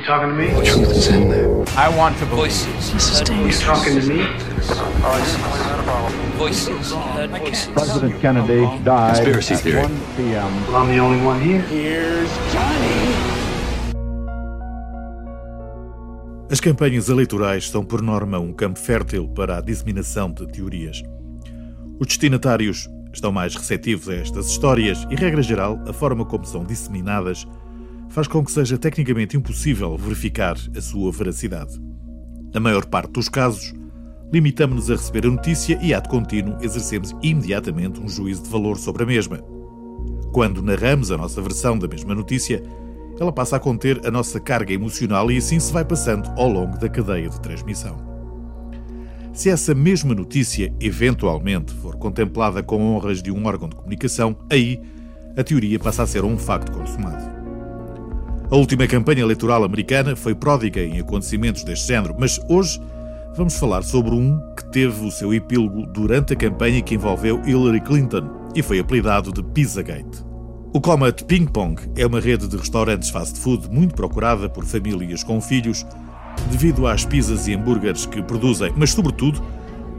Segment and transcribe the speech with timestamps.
[0.00, 0.46] You talking to me?
[0.46, 1.50] The truth is in there.
[1.76, 2.90] I want to voices.
[2.90, 3.60] This is You dangerous.
[3.60, 4.24] talking to me?
[6.38, 6.92] Voices.
[6.92, 7.66] Voices.
[7.74, 9.82] President Kennedy died Conspiracy at theory.
[9.82, 10.66] 1 p.m.
[10.68, 12.24] Well, I'm the only one here.
[16.50, 21.02] As campanhas eleitorais são, por norma, um campo fértil para a disseminação de teorias.
[22.00, 26.64] Os destinatários estão mais receptivos a estas histórias e, regra geral, a forma como são
[26.64, 27.46] disseminadas
[28.10, 31.80] faz com que seja tecnicamente impossível verificar a sua veracidade.
[32.52, 33.72] Na maior parte dos casos,
[34.32, 39.04] limitamos-nos a receber a notícia e, ato contínuo, exercemos imediatamente um juízo de valor sobre
[39.04, 39.38] a mesma.
[40.32, 42.62] Quando narramos a nossa versão da mesma notícia,
[43.18, 46.78] ela passa a conter a nossa carga emocional e assim se vai passando ao longo
[46.78, 47.96] da cadeia de transmissão.
[49.32, 54.80] Se essa mesma notícia eventualmente for contemplada com honras de um órgão de comunicação, aí
[55.36, 57.39] a teoria passa a ser um facto consumado.
[58.50, 62.82] A última campanha eleitoral americana foi pródiga em acontecimentos deste género, mas hoje
[63.36, 67.80] vamos falar sobre um que teve o seu epílogo durante a campanha que envolveu Hillary
[67.80, 70.24] Clinton e foi apelidado de Pizzagate.
[70.72, 75.22] O Comet Ping Pong é uma rede de restaurantes fast food muito procurada por famílias
[75.22, 75.86] com filhos
[76.50, 79.40] devido às pizzas e hambúrgueres que produzem, mas sobretudo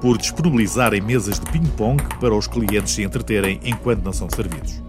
[0.00, 4.82] por disponibilizarem mesas de ping-pong para os clientes se entreterem enquanto não são servidos.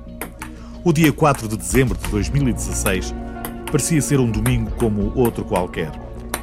[0.83, 3.13] O dia 4 de dezembro de 2016
[3.71, 5.91] parecia ser um domingo como outro qualquer.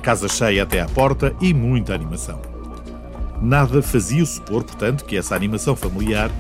[0.03, 2.41] Casa cheia até à porta e muita animação.
[3.43, 6.31] Nada fazia supor, portanto, que essa animação familiar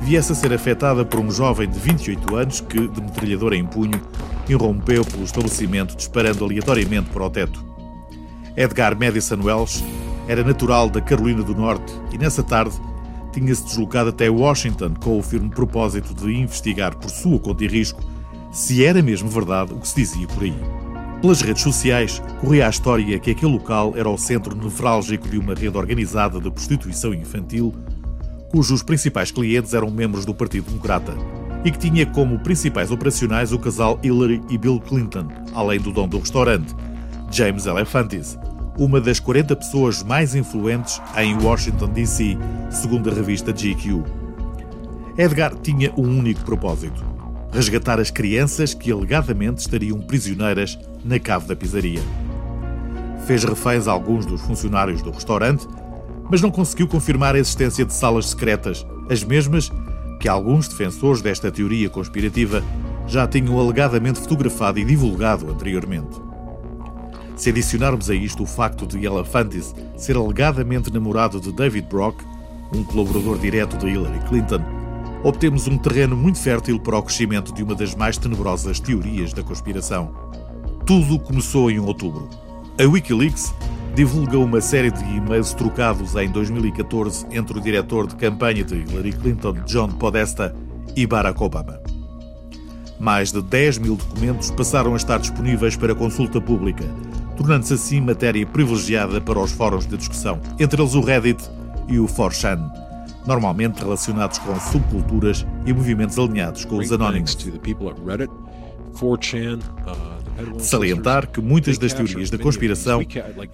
[0.00, 4.00] viesse a ser afetada por um jovem de 28 anos que, de metralhadora em punho,
[4.48, 7.62] irrompeu pelo estabelecimento disparando aleatoriamente para o teto.
[8.56, 9.84] Edgar Madison Welsh
[10.26, 12.74] era natural da Carolina do Norte e, nessa tarde,
[13.32, 18.02] tinha-se deslocado até Washington com o firme propósito de investigar por sua conta e risco
[18.52, 20.54] se era mesmo verdade o que se dizia por aí.
[21.22, 25.54] Pelas redes sociais, corria a história que aquele local era o centro nevrálgico de uma
[25.54, 27.74] rede organizada de prostituição infantil,
[28.50, 31.14] cujos principais clientes eram membros do Partido Democrata,
[31.64, 36.08] e que tinha como principais operacionais o casal Hillary e Bill Clinton, além do dono
[36.08, 36.74] do restaurante,
[37.30, 38.36] James Elefantis,
[38.76, 42.36] uma das 40 pessoas mais influentes em Washington, D.C.,
[42.70, 44.02] segundo a revista GQ.
[45.16, 47.11] Edgar tinha um único propósito:
[47.52, 52.00] resgatar as crianças que alegadamente estariam prisioneiras na cave da pizzaria.
[53.26, 55.68] Fez reféns a alguns dos funcionários do restaurante,
[56.30, 59.70] mas não conseguiu confirmar a existência de salas secretas, as mesmas
[60.18, 62.64] que alguns defensores desta teoria conspirativa
[63.06, 66.20] já tinham alegadamente fotografado e divulgado anteriormente.
[67.36, 72.22] Se adicionarmos a isto o facto de Elefantis ser alegadamente namorado de David Brock,
[72.74, 74.81] um colaborador direto de Hillary Clinton,
[75.22, 79.42] obtemos um terreno muito fértil para o crescimento de uma das mais tenebrosas teorias da
[79.42, 80.12] conspiração.
[80.84, 82.28] Tudo começou em outubro.
[82.78, 83.54] A Wikileaks
[83.94, 89.12] divulgou uma série de e-mails trocados em 2014 entre o diretor de campanha de Hillary
[89.12, 90.54] Clinton, John Podesta,
[90.96, 91.80] e Barack Obama.
[92.98, 96.84] Mais de 10 mil documentos passaram a estar disponíveis para consulta pública,
[97.36, 101.42] tornando-se assim matéria privilegiada para os fóruns de discussão, entre eles o Reddit
[101.88, 102.70] e o 4chan,
[103.26, 107.36] normalmente relacionados com subculturas e movimentos alinhados com os anónimos.
[110.56, 113.00] De salientar que muitas das teorias da conspiração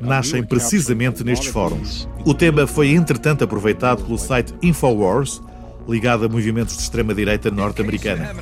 [0.00, 2.08] nascem precisamente nestes fóruns.
[2.24, 5.42] O tema foi entretanto aproveitado pelo site Infowars,
[5.88, 8.34] ligado a movimentos de extrema-direita norte-americana.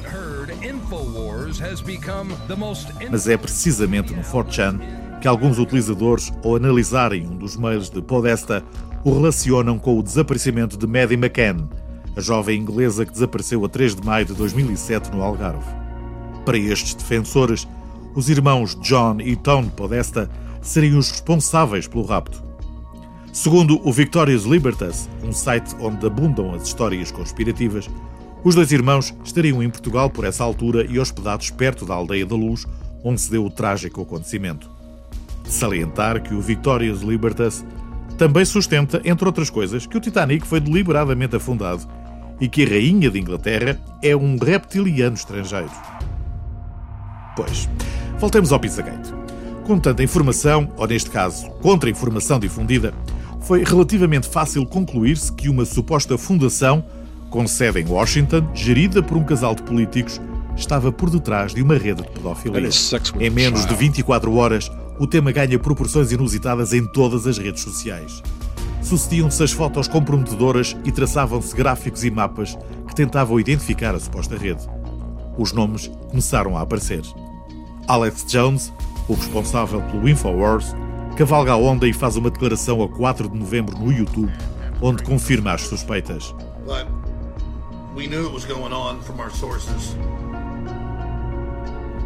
[3.11, 4.81] Mas é precisamente no 4chan
[5.21, 8.63] que alguns utilizadores, ao analisarem um dos mails de Podesta,
[9.05, 11.69] o relacionam com o desaparecimento de Maddie McCann,
[12.17, 15.67] a jovem inglesa que desapareceu a 3 de maio de 2007 no Algarve.
[16.45, 17.67] Para estes defensores,
[18.15, 20.31] os irmãos John e Tone Podesta
[20.63, 22.43] seriam os responsáveis pelo rapto.
[23.33, 27.89] Segundo o Victorious Libertas, um site onde abundam as histórias conspirativas,
[28.43, 32.35] os dois irmãos estariam em Portugal por essa altura e hospedados perto da Aldeia da
[32.35, 32.65] Luz,
[33.05, 34.71] onde se deu o trágico acontecimento.
[35.45, 37.65] Salientar que o Victorious Libertas
[38.17, 41.87] também sustenta, entre outras coisas, que o Titanic foi deliberadamente afundado
[42.41, 45.71] e que a Rainha de Inglaterra é um reptiliano estrangeiro.
[47.37, 47.69] Pois,
[48.19, 49.13] voltemos ao Pizzagate.
[49.65, 52.95] Com tanta informação, ou neste caso, contra-informação difundida,
[53.41, 56.85] foi relativamente fácil concluir-se que uma suposta fundação,
[57.31, 60.21] com sede em Washington, gerida por um casal de políticos,
[60.57, 62.71] estava por detrás de uma rede de pedofilia.
[63.21, 68.23] Em menos de 24 horas, o tema ganha proporções inusitadas em todas as redes sociais.
[68.83, 72.57] Sucediam-se as fotos comprometedoras e traçavam-se gráficos e mapas
[72.87, 74.67] que tentavam identificar a suposta rede.
[75.37, 77.03] Os nomes começaram a aparecer.
[77.89, 78.73] Alex Jones,
[79.09, 80.75] o responsável pelo Infowars,
[81.17, 84.33] cavalga a onda e faz uma declaração a 4 de novembro no YouTube,
[84.81, 86.35] onde confirma as suspeitas.
[86.65, 86.87] But
[87.95, 89.97] we knew it was going on from our sources.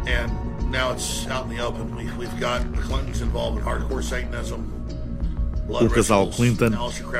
[0.07, 1.95] And now it's out in the open.
[1.95, 4.61] We, we've got the Clintons involved in hardcore Satanism.
[5.67, 6.71] O casal Clinton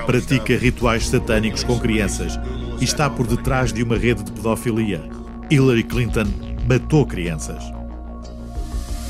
[0.06, 2.38] pratica rituais satânicos com crianças
[2.80, 5.02] e está por detrás de uma rede de pedofilia.
[5.50, 6.26] Hillary Clinton
[6.68, 7.64] matou crianças.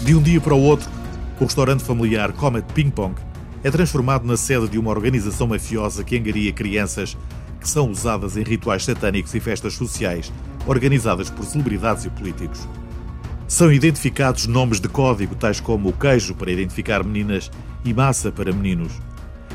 [0.03, 0.89] De um dia para o outro,
[1.39, 3.15] o restaurante familiar Comet Ping Pong
[3.63, 7.17] é transformado na sede de uma organização mafiosa que engaria crianças
[7.59, 10.31] que são usadas em rituais satânicos e festas sociais
[10.67, 12.67] organizadas por celebridades e políticos.
[13.51, 17.51] São identificados nomes de código tais como o queijo para identificar meninas
[17.83, 18.93] e massa para meninos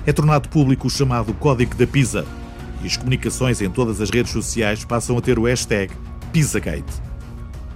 [0.04, 2.26] é tornado público o chamado Código da Pisa
[2.82, 5.90] e as comunicações em todas as redes sociais passam a ter o hashtag
[6.30, 6.92] Pizzagate.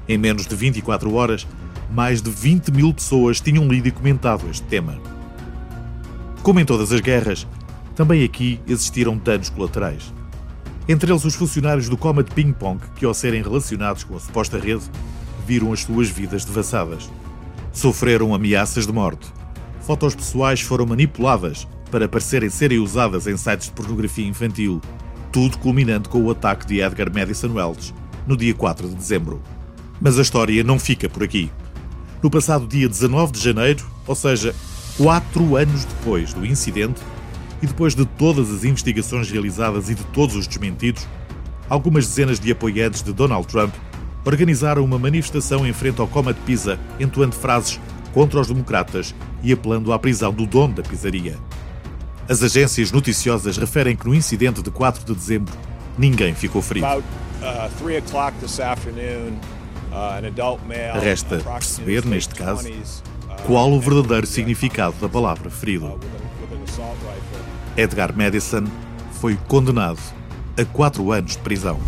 [0.06, 1.46] Em menos de 24 horas,
[1.90, 5.00] mais de 20 mil pessoas tinham lido e comentado este tema.
[6.43, 7.46] Como em todas as guerras,
[7.96, 10.12] também aqui existiram danos colaterais.
[10.87, 14.58] Entre eles os funcionários do Comet Ping Pong, que ao serem relacionados com a suposta
[14.58, 14.84] rede,
[15.50, 17.11] viram as suas vidas devassadas.
[17.73, 19.26] Sofreram ameaças de morte.
[19.81, 24.81] Fotos pessoais foram manipuladas para parecerem serem usadas em sites de pornografia infantil,
[25.32, 27.93] tudo culminando com o ataque de Edgar Madison Welch
[28.29, 29.43] no dia 4 de dezembro.
[30.00, 31.50] Mas a história não fica por aqui.
[32.23, 34.55] No passado dia 19 de janeiro, ou seja,
[34.97, 37.00] quatro anos depois do incidente,
[37.61, 41.08] e depois de todas as investigações realizadas e de todos os desmentidos,
[41.69, 43.75] algumas dezenas de apoiantes de Donald Trump
[44.25, 47.81] organizaram uma manifestação em frente ao Comet Pizza, entoando frases
[48.12, 51.37] contra os democratas e apelando à prisão do dono da pizzaria.
[52.28, 55.52] As agências noticiosas referem que no incidente de 4 de dezembro
[55.99, 56.87] ninguém ficou ferido.
[59.93, 60.20] uh,
[60.96, 62.69] uh, Resta perceber, neste caso,
[63.46, 65.99] qual o verdadeiro significado da palavra ferido.
[67.76, 68.64] Edgar Madison
[69.20, 70.00] foi condenado
[70.56, 71.78] a quatro anos de prisão.